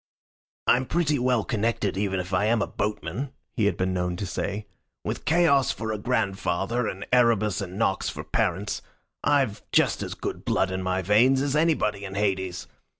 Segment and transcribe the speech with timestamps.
[0.65, 4.25] "I'm pretty well connected even if I am a boatman," he had been known to
[4.25, 4.65] say.
[5.03, 8.81] "With Chaos for a grandfather, and Erebus and Nox for parents,
[9.23, 12.65] I've just as good blood in my veins as anybody in Hades.